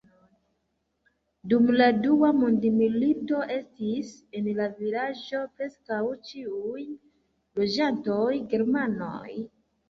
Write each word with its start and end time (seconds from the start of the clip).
Dum 1.51 1.67
la 1.81 1.89
dua 2.05 2.29
mondmilito 2.43 3.41
estis 3.57 4.09
en 4.39 4.47
la 4.61 4.67
vilaĝo 4.79 5.43
preskaŭ 5.61 6.01
ĉiuj 6.31 6.81
loĝantoj 7.61 8.41
germanoj. 8.57 9.39